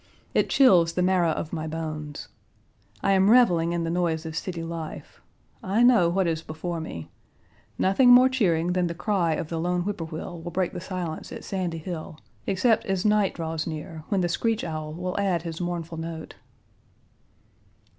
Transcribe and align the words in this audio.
It 0.33 0.49
chills 0.49 0.93
the 0.93 1.03
marrow 1.03 1.29
of 1.29 1.53
my 1.53 1.67
bones. 1.67 2.27
I 3.03 3.11
am 3.11 3.29
reveling 3.29 3.71
in 3.71 3.83
the 3.83 3.91
noise 3.91 4.25
of 4.25 4.35
city 4.35 4.63
life. 4.63 5.21
I 5.61 5.83
know 5.83 6.09
what 6.09 6.25
is 6.25 6.41
before 6.41 6.79
me. 6.81 7.11
Nothing 7.77 8.09
more 8.09 8.27
cheering 8.27 8.73
than 8.73 8.87
the 8.87 8.95
cry 8.95 9.33
of 9.33 9.49
the 9.49 9.59
lone 9.59 9.81
whippoorwill 9.81 10.41
will 10.41 10.49
break 10.49 10.73
the 10.73 10.81
silence 10.81 11.31
at 11.31 11.43
Sandy 11.43 11.77
Hill, 11.77 12.17
except 12.47 12.83
as 12.87 13.05
night 13.05 13.35
draws 13.35 13.67
near, 13.67 14.03
when 14.09 14.21
the 14.21 14.27
screech 14.27 14.63
owl 14.63 14.91
will 14.91 15.15
add 15.19 15.43
his 15.43 15.61
mournful 15.61 15.99
note. 15.99 16.33